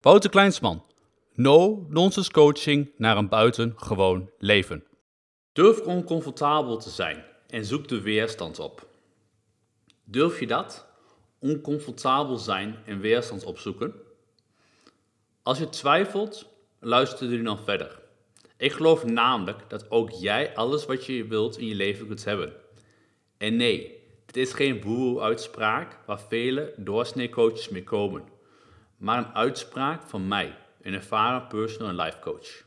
Wouter 0.00 0.30
Kleinsman. 0.30 0.82
No 1.34 1.86
nonsense 1.88 2.30
coaching 2.30 2.90
naar 2.96 3.16
een 3.16 3.28
buitengewoon 3.28 4.30
leven. 4.38 4.84
Durf 5.52 5.80
oncomfortabel 5.80 6.76
te 6.76 6.90
zijn 6.90 7.24
en 7.46 7.64
zoek 7.64 7.88
de 7.88 8.00
weerstand 8.00 8.58
op. 8.58 8.88
Durf 10.04 10.40
je 10.40 10.46
dat? 10.46 10.86
Oncomfortabel 11.38 12.36
zijn 12.36 12.76
en 12.86 13.00
weerstand 13.00 13.44
opzoeken? 13.44 13.94
Als 15.42 15.58
je 15.58 15.68
twijfelt, 15.68 16.46
luister 16.78 17.28
nu 17.28 17.42
dan 17.42 17.58
verder. 17.58 18.00
Ik 18.56 18.72
geloof 18.72 19.04
namelijk 19.04 19.58
dat 19.68 19.90
ook 19.90 20.10
jij 20.10 20.54
alles 20.54 20.86
wat 20.86 21.06
je 21.06 21.26
wilt 21.26 21.58
in 21.58 21.66
je 21.66 21.74
leven 21.74 22.06
kunt 22.06 22.24
hebben. 22.24 22.52
En 23.38 23.56
nee, 23.56 23.98
dit 24.26 24.36
is 24.36 24.52
geen 24.52 24.80
boeroe-uitspraak 24.80 25.98
waar 26.06 26.20
vele 26.20 26.74
doorsneecoaches 26.76 27.68
mee 27.68 27.84
komen, 27.84 28.38
maar 29.00 29.18
een 29.18 29.34
uitspraak 29.34 30.02
van 30.02 30.28
mij, 30.28 30.56
een 30.82 30.94
ervaren 30.94 31.46
personal 31.46 31.88
en 31.88 31.96
life 31.96 32.18
coach. 32.18 32.64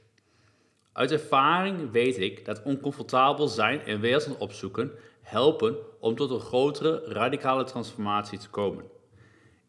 Uit 0.91 1.11
ervaring 1.11 1.91
weet 1.91 2.17
ik 2.17 2.45
dat 2.45 2.63
oncomfortabel 2.63 3.47
zijn 3.47 3.81
en 3.81 3.99
weerstand 3.99 4.37
opzoeken 4.37 4.91
helpen 5.21 5.75
om 5.99 6.15
tot 6.15 6.31
een 6.31 6.39
grotere 6.39 7.03
radicale 7.05 7.63
transformatie 7.63 8.37
te 8.37 8.49
komen. 8.49 8.85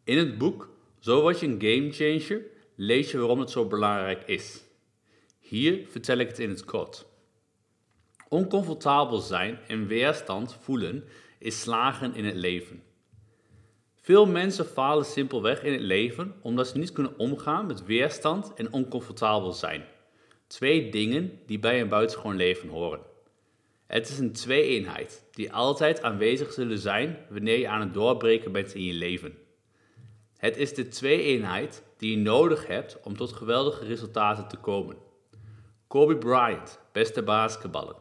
In 0.03 0.17
het 0.17 0.37
boek 0.37 0.69
Zo 0.99 1.21
word 1.21 1.39
je 1.39 1.47
een 1.47 1.61
game 1.61 1.91
changer 1.91 2.45
lees 2.75 3.11
je 3.11 3.17
waarom 3.17 3.39
het 3.39 3.49
zo 3.49 3.67
belangrijk 3.67 4.23
is. 4.23 4.63
Hier 5.39 5.87
vertel 5.87 6.17
ik 6.17 6.27
het 6.27 6.39
in 6.39 6.49
het 6.49 6.65
kort. 6.65 7.05
Oncomfortabel 8.29 9.19
zijn 9.19 9.59
en 9.67 9.87
weerstand 9.87 10.57
voelen 10.61 11.03
is 11.39 11.61
slagen 11.61 12.15
in 12.15 12.25
het 12.25 12.35
leven. 12.35 12.83
Veel 14.05 14.25
mensen 14.25 14.65
falen 14.65 15.05
simpelweg 15.05 15.63
in 15.63 15.71
het 15.71 15.81
leven 15.81 16.35
omdat 16.41 16.67
ze 16.67 16.77
niet 16.77 16.91
kunnen 16.91 17.17
omgaan 17.17 17.65
met 17.65 17.85
weerstand 17.85 18.53
en 18.53 18.73
oncomfortabel 18.73 19.51
zijn. 19.51 19.85
Twee 20.47 20.89
dingen 20.91 21.39
die 21.45 21.59
bij 21.59 21.81
een 21.81 21.89
buitengewoon 21.89 22.35
leven 22.35 22.69
horen. 22.69 22.99
Het 23.87 24.09
is 24.09 24.19
een 24.19 24.31
twee-eenheid 24.31 25.25
die 25.31 25.53
altijd 25.53 26.01
aanwezig 26.01 26.53
zullen 26.53 26.77
zijn 26.77 27.17
wanneer 27.29 27.59
je 27.59 27.67
aan 27.67 27.79
het 27.81 27.93
doorbreken 27.93 28.51
bent 28.51 28.73
in 28.73 28.83
je 28.83 28.93
leven. 28.93 29.37
Het 30.37 30.57
is 30.57 30.73
de 30.73 30.87
twee-eenheid 30.87 31.83
die 31.97 32.11
je 32.11 32.23
nodig 32.23 32.67
hebt 32.67 32.99
om 33.03 33.17
tot 33.17 33.33
geweldige 33.33 33.85
resultaten 33.85 34.47
te 34.47 34.57
komen. 34.57 34.97
Kobe 35.87 36.17
Bryant, 36.17 36.79
beste 36.91 37.23
basketballer, 37.23 37.95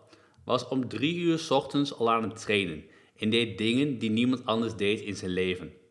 was 0.44 0.68
om 0.68 0.88
drie 0.88 1.16
uur 1.16 1.46
ochtends 1.48 1.98
al 1.98 2.10
aan 2.10 2.22
het 2.22 2.40
trainen 2.40 2.84
en 3.16 3.30
deed 3.30 3.58
dingen 3.58 3.98
die 3.98 4.10
niemand 4.10 4.46
anders 4.46 4.76
deed 4.76 5.00
in 5.00 5.16
zijn 5.16 5.30
leven. 5.30 5.82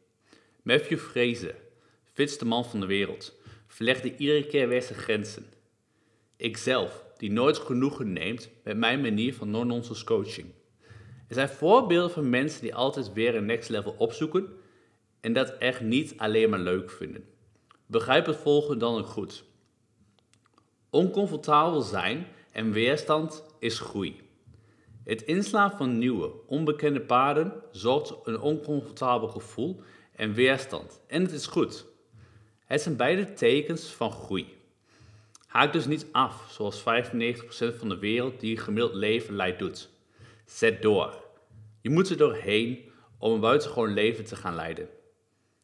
Matthew 0.64 0.97
Fraser, 0.97 1.56
fitste 2.03 2.45
man 2.45 2.66
van 2.66 2.80
de 2.80 2.86
wereld, 2.86 3.36
verlegde 3.67 4.16
iedere 4.16 4.47
keer 4.47 4.67
weer 4.67 4.81
zijn 4.81 5.00
grenzen. 5.00 5.45
Ikzelf, 6.38 7.06
die 7.17 7.31
nooit 7.31 7.58
genoegen 7.58 8.14
neemt 8.14 8.50
met 8.64 8.78
mijn 8.78 9.02
manier 9.02 9.34
van 9.34 9.50
non-nonsense 9.50 10.06
coaching. 10.06 10.47
Er 11.28 11.36
zijn 11.36 11.50
voorbeelden 11.50 12.11
van 12.11 12.30
mensen 12.30 12.61
die 12.61 12.75
altijd 12.75 13.14
weer 13.14 13.36
een 13.36 13.45
next 13.45 13.69
level 13.69 13.95
opzoeken 13.97 14.47
en 15.19 15.34
dat 15.34 15.58
echt 15.58 15.81
niet 15.81 16.14
alleen 16.17 16.50
maar 16.50 16.59
leuk 16.59 16.91
vinden. 16.91 17.25
Begrijp 17.86 18.25
het 18.25 18.38
volgende 18.38 18.80
dan 18.80 18.97
ook 18.97 19.08
goed. 19.08 19.44
Oncomfortabel 20.89 21.81
zijn 21.81 22.28
en 22.52 22.72
weerstand 22.72 23.45
is 23.59 23.80
groei. 23.80 24.22
Het 25.03 25.22
inslaan 25.22 25.72
van 25.72 25.97
nieuwe, 25.97 26.31
onbekende 26.47 27.02
paden 27.02 27.53
zorgt 27.72 28.16
een 28.23 28.39
oncomfortabel 28.39 29.28
gevoel 29.28 29.81
en 30.23 30.33
weerstand. 30.33 31.02
En 31.07 31.21
het 31.21 31.31
is 31.31 31.47
goed. 31.47 31.85
Het 32.66 32.81
zijn 32.81 32.95
beide 32.95 33.33
tekens 33.33 33.85
van 33.85 34.11
groei. 34.11 34.47
Haak 35.47 35.73
dus 35.73 35.85
niet 35.85 36.05
af, 36.11 36.47
zoals 36.52 36.79
95% 36.79 36.83
van 37.77 37.89
de 37.89 37.97
wereld 37.99 38.39
die 38.39 38.57
gemiddeld 38.57 38.94
leven 38.94 39.35
leidt 39.35 39.59
doet. 39.59 39.89
Zet 40.45 40.81
door. 40.81 41.23
Je 41.81 41.89
moet 41.89 42.09
er 42.09 42.17
doorheen 42.17 42.91
om 43.17 43.34
een 43.34 43.39
buitengewoon 43.39 43.94
leven 43.94 44.23
te 44.23 44.35
gaan 44.35 44.56
leiden. 44.56 44.89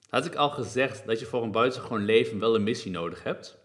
Had 0.09 0.25
ik 0.25 0.35
al 0.35 0.49
gezegd 0.49 1.05
dat 1.05 1.19
je 1.19 1.25
voor 1.25 1.43
een 1.43 1.51
buitengewoon 1.51 2.05
leven 2.05 2.39
wel 2.39 2.55
een 2.55 2.63
missie 2.63 2.91
nodig 2.91 3.23
hebt? 3.23 3.57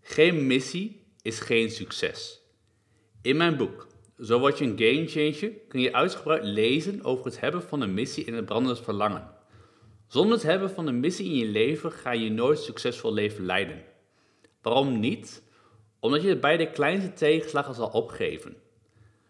Geen 0.00 0.46
missie 0.46 1.06
is 1.22 1.40
geen 1.40 1.70
succes. 1.70 2.40
In 3.22 3.36
mijn 3.36 3.56
boek, 3.56 3.86
Zo 4.20 4.38
word 4.38 4.58
je 4.58 4.64
een 4.64 4.78
game 4.78 5.06
changer, 5.06 5.52
kun 5.68 5.80
je 5.80 5.92
uitgebreid 5.92 6.44
lezen 6.44 7.04
over 7.04 7.24
het 7.24 7.40
hebben 7.40 7.62
van 7.62 7.80
een 7.80 7.94
missie 7.94 8.24
en 8.26 8.34
het 8.34 8.44
brandend 8.44 8.80
verlangen. 8.80 9.33
Zonder 10.06 10.32
het 10.32 10.42
hebben 10.42 10.70
van 10.70 10.86
een 10.86 11.00
missie 11.00 11.26
in 11.26 11.36
je 11.36 11.46
leven 11.46 11.92
ga 11.92 12.12
je 12.12 12.30
nooit 12.30 12.58
succesvol 12.58 13.12
leven 13.12 13.44
leiden. 13.44 13.82
Waarom 14.62 15.00
niet? 15.00 15.42
Omdat 16.00 16.22
je 16.22 16.38
bij 16.38 16.56
de 16.56 16.70
kleinste 16.70 17.12
tegenslagen 17.12 17.74
zal 17.74 17.88
opgeven. 17.88 18.56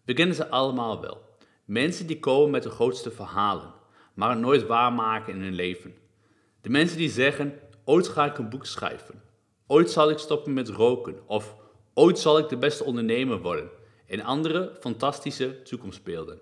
We 0.05 0.13
kennen 0.13 0.37
ze 0.37 0.49
allemaal 0.49 1.01
wel. 1.01 1.23
Mensen 1.65 2.07
die 2.07 2.19
komen 2.19 2.51
met 2.51 2.63
de 2.63 2.71
grootste 2.71 3.11
verhalen, 3.11 3.75
maar 4.15 4.31
het 4.31 4.39
nooit 4.39 4.67
waarmaken 4.67 5.35
in 5.35 5.41
hun 5.41 5.55
leven. 5.55 5.95
De 6.61 6.69
mensen 6.69 6.99
die 6.99 7.11
zeggen, 7.11 7.59
ooit 7.85 8.09
ga 8.09 8.25
ik 8.25 8.39
een 8.39 8.49
boek 8.49 8.67
schrijven. 8.67 9.23
Ooit 9.67 9.91
zal 9.91 10.11
ik 10.11 10.19
stoppen 10.19 10.53
met 10.53 10.69
roken. 10.69 11.29
Of 11.29 11.57
ooit 11.95 12.19
zal 12.19 12.39
ik 12.39 12.49
de 12.49 12.57
beste 12.57 12.85
ondernemer 12.85 13.41
worden. 13.41 13.71
En 14.07 14.21
andere 14.21 14.77
fantastische 14.81 15.63
toekomstbeelden. 15.63 16.39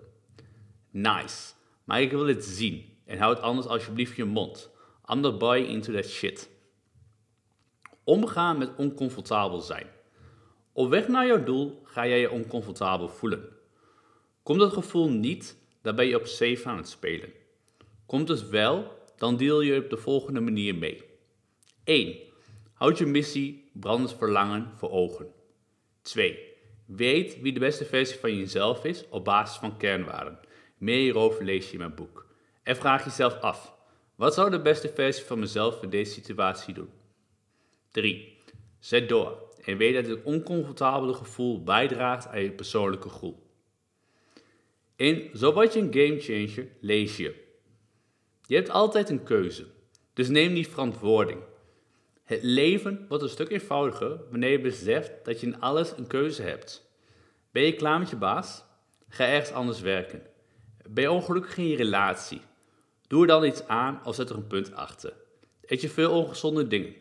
Nice. 0.91 1.53
Maar 1.83 2.01
ik 2.01 2.11
wil 2.11 2.27
het 2.27 2.45
zien. 2.45 2.92
En 3.13 3.19
houd 3.19 3.41
anders 3.41 3.67
alsjeblieft 3.67 4.15
je 4.15 4.25
mond. 4.25 4.69
I'm 5.11 5.19
not 5.19 5.37
buying 5.37 5.67
into 5.67 5.93
that 5.93 6.05
shit. 6.05 6.49
Omgaan 8.03 8.57
met 8.57 8.75
oncomfortabel 8.77 9.59
zijn. 9.59 9.87
Op 10.71 10.89
weg 10.89 11.07
naar 11.07 11.27
jouw 11.27 11.43
doel 11.43 11.81
ga 11.83 12.07
jij 12.07 12.19
je 12.19 12.31
oncomfortabel 12.31 13.07
voelen. 13.09 13.49
Komt 14.43 14.59
dat 14.59 14.73
gevoel 14.73 15.09
niet, 15.09 15.57
dan 15.81 15.95
ben 15.95 16.07
je 16.07 16.19
op 16.19 16.25
safe 16.25 16.65
aan 16.65 16.77
het 16.77 16.89
spelen. 16.89 17.29
Komt 18.05 18.27
het 18.27 18.49
wel, 18.49 18.91
dan 19.17 19.37
deel 19.37 19.61
je 19.61 19.83
op 19.83 19.89
de 19.89 19.97
volgende 19.97 20.39
manier 20.39 20.75
mee. 20.75 21.03
1. 21.83 22.17
Houd 22.73 22.97
je 22.97 23.05
missie, 23.05 23.69
brandend 23.73 24.13
verlangen 24.13 24.71
voor 24.75 24.91
ogen. 24.91 25.27
2. 26.01 26.39
Weet 26.85 27.41
wie 27.41 27.53
de 27.53 27.59
beste 27.59 27.85
versie 27.85 28.19
van 28.19 28.37
jezelf 28.37 28.85
is 28.85 29.09
op 29.09 29.25
basis 29.25 29.57
van 29.57 29.77
kernwaarden. 29.77 30.39
Meer 30.77 30.99
hierover 30.99 31.43
lees 31.43 31.65
je 31.65 31.71
in 31.71 31.79
mijn 31.79 31.95
boek. 31.95 32.31
En 32.63 32.75
vraag 32.75 33.05
jezelf 33.05 33.39
af: 33.39 33.73
wat 34.15 34.33
zou 34.33 34.49
de 34.49 34.61
beste 34.61 34.89
versie 34.89 35.25
van 35.25 35.39
mezelf 35.39 35.81
in 35.81 35.89
deze 35.89 36.11
situatie 36.11 36.73
doen? 36.73 36.89
3. 37.91 38.37
Zet 38.79 39.09
door 39.09 39.51
en 39.63 39.77
weet 39.77 39.93
dat 39.93 40.05
dit 40.05 40.23
oncomfortabele 40.23 41.13
gevoel 41.13 41.63
bijdraagt 41.63 42.27
aan 42.27 42.41
je 42.41 42.51
persoonlijke 42.51 43.09
groei. 43.09 43.35
In 44.95 45.29
Zo 45.33 45.53
word 45.53 45.73
je 45.73 45.79
een 45.79 45.93
gamechanger 45.93 46.67
lees 46.79 47.17
je. 47.17 47.41
Je 48.45 48.55
hebt 48.55 48.69
altijd 48.69 49.09
een 49.09 49.23
keuze, 49.23 49.65
dus 50.13 50.29
neem 50.29 50.53
die 50.53 50.67
verantwoording. 50.67 51.39
Het 52.23 52.43
leven 52.43 53.05
wordt 53.07 53.23
een 53.23 53.29
stuk 53.29 53.49
eenvoudiger 53.49 54.19
wanneer 54.29 54.51
je 54.51 54.61
beseft 54.61 55.11
dat 55.23 55.39
je 55.39 55.47
in 55.47 55.59
alles 55.59 55.97
een 55.97 56.07
keuze 56.07 56.41
hebt. 56.41 56.91
Ben 57.51 57.63
je 57.63 57.73
klaar 57.73 57.99
met 57.99 58.09
je 58.09 58.15
baas? 58.15 58.63
Ga 59.07 59.27
ergens 59.27 59.51
anders 59.51 59.81
werken. 59.81 60.21
Ben 60.89 61.03
je 61.03 61.11
ongelukkig 61.11 61.57
in 61.57 61.67
je 61.67 61.75
relatie? 61.75 62.41
Doe 63.13 63.21
er 63.21 63.27
dan 63.27 63.45
iets 63.45 63.67
aan 63.67 64.01
of 64.03 64.15
zet 64.15 64.29
er 64.29 64.35
een 64.35 64.47
punt 64.47 64.75
achter. 64.75 65.13
Eet 65.61 65.81
je 65.81 65.89
veel 65.89 66.11
ongezonde 66.11 66.67
dingen? 66.67 66.95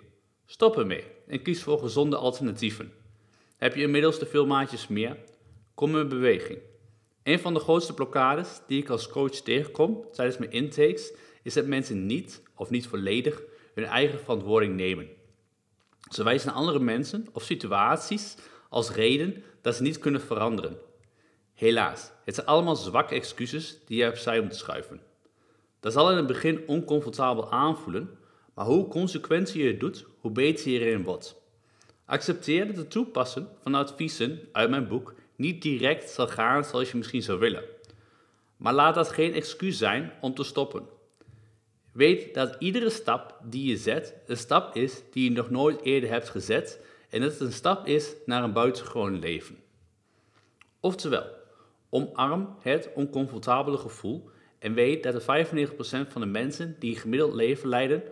Stop 0.47 0.79
ermee 0.79 1.05
en 1.27 1.43
kies 1.43 1.63
voor 1.63 1.79
gezonde 1.79 2.17
alternatieven. 2.17 2.93
Heb 3.57 3.75
je 3.75 3.83
inmiddels 3.83 4.19
te 4.19 4.27
veel 4.27 4.47
maatjes 4.47 4.89
meer? 4.89 5.17
Kom 5.75 5.99
in 5.99 6.09
beweging. 6.09 6.59
Een 7.23 7.39
van 7.39 7.55
de 7.55 7.61
grootste 7.61 7.95
blokkades 7.95 8.61
die 8.67 8.83
ik 8.83 8.89
als 8.89 9.09
coach 9.09 9.31
tegenkom 9.31 10.07
tijdens 10.13 10.39
mijn 10.39 10.51
intakes 10.51 11.13
is 11.43 11.55
dat 11.55 11.67
mensen 11.67 12.07
niet 12.07 12.43
of 12.55 12.71
niet 12.71 12.87
volledig 12.87 13.43
hun 13.75 13.85
eigen 13.85 14.19
verantwoording 14.19 14.77
nemen. 14.77 15.09
Ze 16.11 16.25
wijzen 16.25 16.53
andere 16.53 16.81
mensen 16.81 17.27
of 17.33 17.43
situaties 17.43 18.37
als 18.69 18.91
reden 18.91 19.45
dat 19.63 19.77
ze 19.77 19.83
niet 19.83 19.99
kunnen 19.99 20.21
veranderen. 20.21 20.79
Helaas, 21.55 22.11
het 22.25 22.35
zijn 22.35 22.47
allemaal 22.47 22.77
zwakke 22.77 23.15
excuses 23.15 23.79
die 23.87 23.99
je 23.99 24.09
opzij 24.09 24.41
moet 24.41 24.57
schuiven. 24.57 25.11
Dat 25.83 25.93
zal 25.93 26.11
in 26.11 26.17
het 26.17 26.27
begin 26.27 26.63
oncomfortabel 26.67 27.51
aanvoelen, 27.51 28.19
maar 28.55 28.65
hoe 28.65 28.89
consequenter 28.89 29.59
je 29.59 29.67
het 29.67 29.81
doet, 29.81 30.07
hoe 30.21 30.31
beter 30.31 30.71
je 30.71 30.79
erin 30.79 31.03
wordt. 31.03 31.37
Accepteer 32.05 32.67
dat 32.67 32.77
het 32.77 32.91
toepassen 32.91 33.49
van 33.63 33.75
adviezen 33.75 34.41
uit 34.53 34.71
mijn 34.71 34.89
boek 34.89 35.15
niet 35.37 35.63
direct 35.63 36.11
zal 36.11 36.29
gaan 36.29 36.65
zoals 36.65 36.91
je 36.91 36.97
misschien 36.97 37.23
zou 37.23 37.39
willen. 37.39 37.65
Maar 38.57 38.73
laat 38.75 38.95
dat 38.95 39.09
geen 39.09 39.35
excuus 39.35 39.79
zijn 39.79 40.13
om 40.21 40.35
te 40.35 40.45
stoppen. 40.45 40.87
Weet 41.93 42.35
dat 42.35 42.57
iedere 42.59 42.91
stap 42.91 43.39
die 43.43 43.69
je 43.69 43.77
zet 43.77 44.15
een 44.27 44.37
stap 44.37 44.77
is 44.77 45.03
die 45.11 45.25
je 45.25 45.37
nog 45.37 45.51
nooit 45.51 45.83
eerder 45.83 46.11
hebt 46.11 46.29
gezet 46.29 46.85
en 47.11 47.21
dat 47.21 47.31
het 47.31 47.41
een 47.41 47.53
stap 47.53 47.87
is 47.87 48.15
naar 48.27 48.43
een 48.43 48.53
buitengewoon 48.53 49.19
leven. 49.19 49.59
Oftewel, 50.81 51.27
omarm 51.91 52.57
het 52.61 52.91
oncomfortabele 52.95 53.79
gevoel 53.79 54.31
en 54.63 54.75
weet 54.75 55.03
dat 55.03 55.13
de 55.13 55.67
95% 55.67 56.09
van 56.09 56.21
de 56.21 56.27
mensen 56.27 56.77
die 56.79 56.95
een 56.95 57.01
gemiddeld 57.01 57.35
leven 57.35 57.69
leiden 57.69 58.03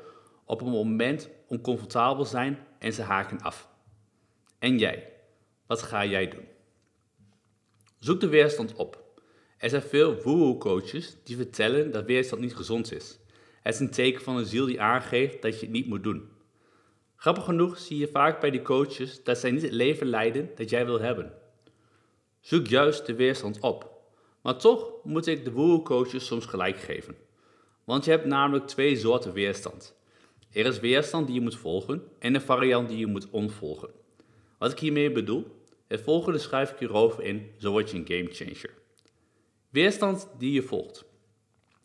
op 0.45 0.61
een 0.61 0.71
moment 0.71 1.29
oncomfortabel 1.49 2.25
zijn 2.25 2.67
en 2.79 2.93
ze 2.93 3.03
haken 3.03 3.41
af. 3.41 3.69
En 4.59 4.79
jij, 4.79 5.13
wat 5.67 5.83
ga 5.83 6.05
jij 6.05 6.29
doen? 6.29 6.45
Zoek 7.99 8.21
de 8.21 8.29
weerstand 8.29 8.75
op. 8.75 9.05
Er 9.59 9.71
zijn 9.71 9.83
veel 9.83 10.23
woehoe-coaches 10.23 11.17
die 11.25 11.37
vertellen 11.37 11.91
dat 11.91 12.05
weerstand 12.05 12.41
niet 12.41 12.57
gezond 12.57 12.93
is. 12.93 13.19
Het 13.63 13.75
is 13.75 13.81
een 13.81 13.91
teken 13.91 14.23
van 14.23 14.37
een 14.37 14.47
ziel 14.47 14.67
die 14.67 14.81
aangeeft 14.81 15.43
dat 15.43 15.55
je 15.55 15.67
het 15.67 15.75
niet 15.75 15.87
moet 15.87 16.03
doen. 16.03 16.29
Grappig 17.17 17.45
genoeg 17.45 17.79
zie 17.79 17.99
je 17.99 18.09
vaak 18.09 18.41
bij 18.41 18.51
die 18.51 18.63
coaches 18.63 19.25
dat 19.25 19.39
zij 19.39 19.51
niet 19.51 19.63
het 19.63 19.73
leven 19.73 20.07
leiden 20.07 20.51
dat 20.55 20.71
jij 20.71 20.87
wil 20.87 21.01
hebben. 21.01 21.33
Zoek 22.41 22.67
juist 22.67 23.07
de 23.07 23.15
weerstand 23.15 23.61
op. 23.61 24.00
Maar 24.43 24.57
toch 24.57 24.93
moet 25.05 25.27
ik 25.27 25.45
de 25.45 25.53
woehoe-coaches 25.53 26.27
soms 26.27 26.47
gelijk 26.47 26.79
geven. 26.79 27.17
Want 27.85 28.05
je 28.05 28.11
hebt 28.11 28.25
namelijk 28.25 28.67
twee 28.67 28.97
soorten 28.97 29.33
weerstand. 29.33 29.99
Er 30.53 30.67
is 30.67 30.81
weerstand 30.81 31.27
die 31.27 31.35
je 31.35 31.41
moet 31.41 31.57
volgen 31.57 32.03
en 32.19 32.35
een 32.35 32.41
variant 32.41 32.89
die 32.89 32.99
je 32.99 33.07
moet 33.07 33.31
ontvolgen. 33.31 33.91
Wat 34.59 34.73
ik 34.73 34.79
hiermee 34.79 35.13
bedoel? 35.13 35.59
Het 35.87 36.01
volgende 36.01 36.39
schrijf 36.39 36.71
ik 36.71 36.79
hierover 36.79 37.23
in, 37.23 37.51
zo 37.59 37.71
word 37.71 37.91
je 37.91 37.97
een 37.97 38.07
gamechanger. 38.07 38.71
Weerstand 39.69 40.29
die 40.39 40.53
je 40.53 40.63
volgt. 40.63 41.05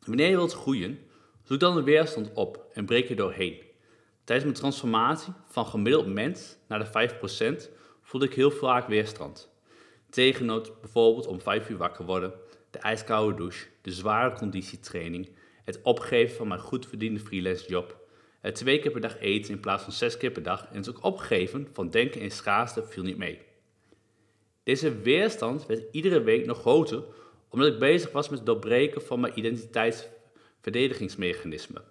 Wanneer 0.06 0.30
je 0.30 0.36
wilt 0.36 0.54
groeien, 0.54 1.00
zoek 1.44 1.60
dan 1.60 1.76
de 1.76 1.84
weerstand 1.84 2.32
op 2.34 2.66
en 2.74 2.86
breek 2.86 3.10
er 3.10 3.16
doorheen. 3.16 3.62
Tijdens 4.24 4.50
mijn 4.50 4.60
transformatie 4.60 5.34
van 5.48 5.66
gemiddeld 5.66 6.08
mens 6.08 6.58
naar 6.68 6.80
de 6.80 7.10
5% 7.66 7.70
voelde 8.02 8.26
ik 8.26 8.34
heel 8.34 8.52
vaak 8.52 8.88
weerstand. 8.88 9.50
Tegennood 10.10 10.82
bijvoorbeeld 10.82 11.28
om 11.28 11.42
5 11.42 11.70
uur 11.70 11.78
wakker 11.78 12.06
worden, 12.06 12.34
de 12.76 12.82
ijskoude 12.82 13.38
douche, 13.38 13.66
de 13.82 13.92
zware 13.92 14.36
conditietraining, 14.36 15.30
het 15.64 15.82
opgeven 15.82 16.36
van 16.36 16.48
mijn 16.48 16.60
goed 16.60 16.88
verdiende 16.88 17.20
freelance 17.20 17.68
job, 17.68 17.98
het 18.42 18.56
twee 18.56 18.80
keer 18.80 18.92
per 18.92 19.02
dag 19.02 19.20
eten 19.20 19.54
in 19.54 19.60
plaats 19.60 19.84
van 19.84 19.94
zes 19.94 20.18
keer 20.18 20.32
per 20.32 20.44
dag 20.44 20.68
en 20.72 20.78
het 20.78 20.90
ook 20.90 21.04
opgeven 21.04 21.68
van 21.72 21.90
denken 21.90 22.22
in 22.22 22.32
schaarste 22.32 22.84
viel 22.84 23.04
niet 23.04 23.18
mee. 23.18 23.42
Deze 24.64 25.02
weerstand 25.02 25.66
werd 25.66 25.84
iedere 25.92 26.22
week 26.22 26.46
nog 26.46 26.60
groter 26.60 27.04
omdat 27.50 27.74
ik 27.74 27.80
bezig 27.80 28.12
was 28.12 28.30
met 28.30 28.38
het 28.38 28.48
doorbreken 28.48 29.02
van 29.02 29.20
mijn 29.20 29.40
identiteitsverdedigingsmechanisme. 29.40 31.82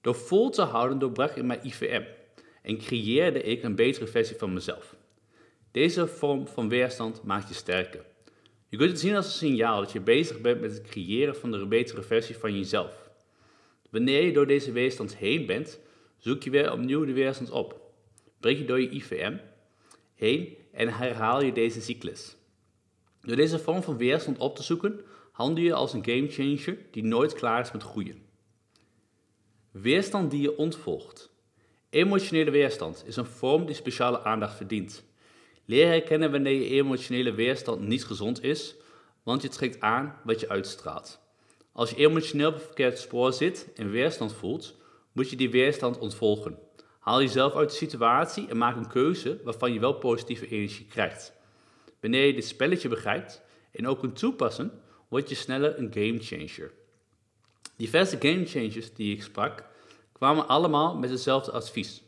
Door 0.00 0.14
vol 0.14 0.50
te 0.50 0.62
houden 0.62 0.98
doorbrak 0.98 1.36
ik 1.36 1.44
mijn 1.44 1.66
IVM 1.66 2.02
en 2.62 2.78
creëerde 2.78 3.42
ik 3.42 3.62
een 3.62 3.74
betere 3.74 4.06
versie 4.06 4.36
van 4.36 4.52
mezelf. 4.52 4.94
Deze 5.70 6.06
vorm 6.06 6.46
van 6.46 6.68
weerstand 6.68 7.22
maakt 7.22 7.48
je 7.48 7.54
sterker. 7.54 8.04
Je 8.74 8.80
kunt 8.80 8.92
het 8.92 9.00
zien 9.00 9.16
als 9.16 9.26
een 9.26 9.32
signaal 9.32 9.80
dat 9.80 9.92
je 9.92 10.00
bezig 10.00 10.40
bent 10.40 10.60
met 10.60 10.72
het 10.72 10.82
creëren 10.82 11.36
van 11.36 11.52
een 11.52 11.68
betere 11.68 12.02
versie 12.02 12.36
van 12.36 12.58
jezelf. 12.58 13.10
Wanneer 13.90 14.24
je 14.24 14.32
door 14.32 14.46
deze 14.46 14.72
weerstand 14.72 15.16
heen 15.16 15.46
bent, 15.46 15.80
zoek 16.18 16.42
je 16.42 16.50
weer 16.50 16.72
opnieuw 16.72 17.04
de 17.04 17.12
weerstand 17.12 17.50
op. 17.50 17.80
Breek 18.40 18.58
je 18.58 18.64
door 18.64 18.80
je 18.80 18.90
IVM 18.90 19.36
heen 20.14 20.56
en 20.72 20.88
herhaal 20.88 21.42
je 21.42 21.52
deze 21.52 21.80
cyclus. 21.80 22.36
Door 23.20 23.36
deze 23.36 23.58
vorm 23.58 23.82
van 23.82 23.96
weerstand 23.96 24.38
op 24.38 24.56
te 24.56 24.62
zoeken, 24.62 25.00
handel 25.32 25.64
je 25.64 25.74
als 25.74 25.92
een 25.92 26.04
gamechanger 26.04 26.78
die 26.90 27.04
nooit 27.04 27.32
klaar 27.32 27.60
is 27.60 27.72
met 27.72 27.82
groeien. 27.82 28.22
Weerstand 29.70 30.30
die 30.30 30.40
je 30.40 30.56
ontvolgt. 30.56 31.30
Emotionele 31.90 32.50
weerstand 32.50 33.04
is 33.06 33.16
een 33.16 33.26
vorm 33.26 33.66
die 33.66 33.74
speciale 33.74 34.22
aandacht 34.22 34.56
verdient. 34.56 35.04
Leer 35.64 35.86
herkennen 35.86 36.30
wanneer 36.30 36.60
je 36.60 36.68
emotionele 36.68 37.32
weerstand 37.32 37.80
niet 37.80 38.04
gezond 38.04 38.42
is, 38.42 38.74
want 39.22 39.42
je 39.42 39.48
trekt 39.48 39.80
aan 39.80 40.20
wat 40.24 40.40
je 40.40 40.48
uitstraalt. 40.48 41.20
Als 41.72 41.90
je 41.90 41.96
emotioneel 41.96 42.48
op 42.48 42.54
het 42.54 42.64
verkeerde 42.64 42.96
spoor 42.96 43.32
zit 43.32 43.68
en 43.74 43.90
weerstand 43.90 44.32
voelt, 44.32 44.76
moet 45.12 45.30
je 45.30 45.36
die 45.36 45.50
weerstand 45.50 45.98
ontvolgen. 45.98 46.58
Haal 46.98 47.20
jezelf 47.20 47.54
uit 47.54 47.70
de 47.70 47.76
situatie 47.76 48.48
en 48.48 48.56
maak 48.56 48.76
een 48.76 48.88
keuze 48.88 49.40
waarvan 49.44 49.72
je 49.72 49.80
wel 49.80 49.94
positieve 49.94 50.48
energie 50.48 50.86
krijgt. 50.86 51.32
Wanneer 52.00 52.26
je 52.26 52.34
dit 52.34 52.44
spelletje 52.44 52.88
begrijpt 52.88 53.42
en 53.72 53.86
ook 53.86 53.98
kunt 53.98 54.18
toepassen, 54.18 54.82
word 55.08 55.28
je 55.28 55.34
sneller 55.34 55.78
een 55.78 55.92
gamechanger. 55.92 56.72
Diverse 57.76 58.16
gamechangers 58.20 58.94
die 58.94 59.14
ik 59.14 59.22
sprak, 59.22 59.64
kwamen 60.12 60.48
allemaal 60.48 60.96
met 60.96 61.10
hetzelfde 61.10 61.50
advies. 61.50 62.02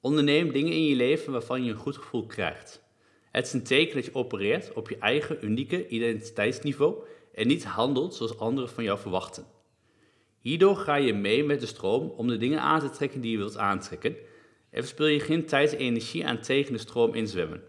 Onderneem 0.00 0.52
dingen 0.52 0.72
in 0.72 0.84
je 0.84 0.96
leven 0.96 1.32
waarvan 1.32 1.64
je 1.64 1.70
een 1.70 1.78
goed 1.78 1.96
gevoel 1.96 2.26
krijgt. 2.26 2.82
Het 3.30 3.46
is 3.46 3.52
een 3.52 3.62
teken 3.62 3.94
dat 3.94 4.04
je 4.04 4.14
opereert 4.14 4.72
op 4.72 4.88
je 4.88 4.98
eigen 4.98 5.44
unieke 5.44 5.88
identiteitsniveau 5.88 6.94
en 7.34 7.46
niet 7.46 7.64
handelt 7.64 8.14
zoals 8.14 8.38
anderen 8.38 8.70
van 8.70 8.84
jou 8.84 8.98
verwachten. 8.98 9.44
Hierdoor 10.38 10.76
ga 10.76 10.94
je 10.94 11.14
mee 11.14 11.44
met 11.44 11.60
de 11.60 11.66
stroom 11.66 12.08
om 12.08 12.28
de 12.28 12.36
dingen 12.36 12.60
aan 12.60 12.80
te 12.80 12.90
trekken 12.90 13.20
die 13.20 13.30
je 13.30 13.36
wilt 13.36 13.56
aantrekken 13.56 14.16
en 14.70 14.82
verspil 14.82 15.06
je 15.06 15.20
geen 15.20 15.46
tijd 15.46 15.72
en 15.72 15.78
energie 15.78 16.26
aan 16.26 16.40
tegen 16.40 16.72
de 16.72 16.78
stroom 16.78 17.14
inzwemmen. 17.14 17.62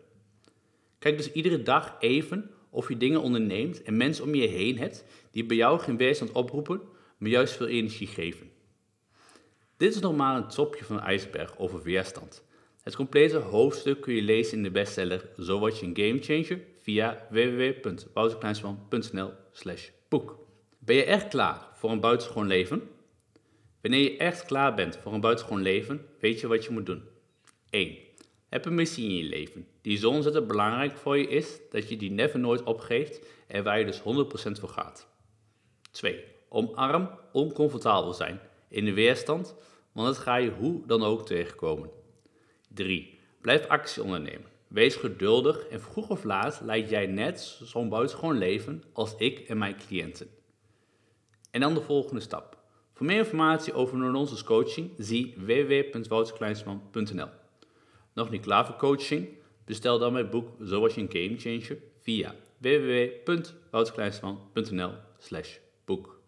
Kijk 1.00 1.18
dus 1.18 1.32
iedere 1.32 1.64
dag 1.64 1.96
even 2.00 2.52
of 2.70 2.90
je 2.90 2.98
dingen 2.98 3.22
onderneemt 3.22 3.84
en 3.84 3.98
mensen 3.98 4.24
om 4.24 4.36
je 4.36 4.48
heen 4.48 4.78
hebt 4.78 5.06
die 5.32 5.46
bij 5.46 5.58
jou 5.58 5.80
geen 5.80 5.98
weerstand 5.98 6.32
oproepen, 6.32 6.82
maar 7.18 7.30
juist 7.30 7.54
veel 7.54 7.68
energie 7.68 8.08
geven. 8.08 8.52
Dit 9.78 9.96
is 9.96 10.02
nog 10.02 10.16
maar 10.16 10.36
een 10.36 10.48
topje 10.48 10.86
van 10.86 10.96
de 10.96 11.02
ijsberg 11.02 11.58
over 11.58 11.82
weerstand. 11.82 12.44
Het 12.82 12.96
complete 12.96 13.38
hoofdstuk 13.38 14.02
kun 14.02 14.14
je 14.14 14.22
lezen 14.22 14.58
in 14.58 14.64
de 14.64 14.72
bestseller 14.72 15.30
Zo 15.38 15.60
word 15.60 15.80
je 15.80 15.86
een 15.86 15.98
gamechanger 15.98 16.60
via 16.78 17.28
www.wouterkleinsman.nl 17.30 19.32
boek. 20.10 20.40
Ben 20.80 20.96
je 20.96 21.04
echt 21.04 21.28
klaar 21.28 21.68
voor 21.74 21.92
een 21.92 22.00
buitengewoon 22.00 22.48
leven? 22.48 22.90
Wanneer 23.82 24.02
je 24.02 24.18
echt 24.18 24.46
klaar 24.46 24.74
bent 24.74 24.98
voor 24.98 25.14
een 25.14 25.22
buitengewoon 25.22 25.62
leven, 25.62 26.06
weet 26.20 26.40
je 26.40 26.48
wat 26.48 26.66
je 26.66 26.72
moet 26.72 26.86
doen. 26.86 27.04
1. 27.70 27.98
Heb 28.50 28.66
een 28.66 28.76
missie 28.76 29.10
in 29.10 29.16
je 29.16 29.24
leven 29.24 29.68
die 29.82 29.98
zo 29.98 30.10
ontzettend 30.10 30.48
belangrijk 30.48 30.98
voor 30.98 31.18
je 31.18 31.28
is 31.28 31.60
dat 31.70 31.90
je 31.90 31.98
die 31.98 32.12
never 32.12 32.40
nooit 32.40 32.64
opgeeft 32.64 33.26
en 33.48 33.64
waar 33.64 33.80
je 33.80 33.86
dus 33.86 34.00
100% 34.00 34.04
voor 34.60 34.70
gaat. 34.70 35.08
2. 35.92 36.24
Omarm 36.50 37.10
oncomfortabel 37.32 38.14
zijn 38.14 38.40
in 38.68 38.86
de 38.86 38.94
weerstand, 38.94 39.56
want 39.92 40.08
dat 40.08 40.18
ga 40.18 40.36
je 40.36 40.50
hoe 40.50 40.86
dan 40.86 41.04
ook 41.04 41.26
tegenkomen. 41.26 42.00
3. 42.74 43.20
Blijf 43.42 43.68
actie 43.68 44.04
ondernemen. 44.04 44.50
Wees 44.68 44.96
geduldig 44.96 45.68
en 45.68 45.82
vroeg 45.82 46.10
of 46.10 46.24
laat 46.24 46.62
leid 46.64 46.90
jij 46.90 47.06
net 47.06 47.60
zo'n 47.64 47.90
buitengewoon 47.90 48.38
leven 48.38 48.84
als 48.94 49.16
ik 49.18 49.40
en 49.40 49.58
mijn 49.58 49.76
cliënten. 49.76 50.28
En 51.52 51.62
dan 51.62 51.74
de 51.74 51.82
volgende 51.82 52.22
stap. 52.22 52.58
Voor 52.94 53.06
meer 53.06 53.18
informatie 53.18 53.74
over 53.74 53.98
Nonsense 53.98 54.44
Coaching 54.44 54.92
zie 54.98 55.34
www.wouterkleinsman.nl. 55.38 57.30
Nog 58.14 58.30
niet 58.30 58.42
klaar 58.42 58.66
voor 58.66 58.76
coaching? 58.76 59.30
Bestel 59.66 60.00
dan 60.00 60.14
mijn 60.14 60.30
boek 60.30 60.50
Zo 60.66 60.80
was 60.80 60.96
je 60.96 61.02
een 61.02 61.12
gamechanger 61.12 61.78
via 62.00 62.36
www.wouterkleinsman.nl 62.58 64.92
boek. 65.86 66.21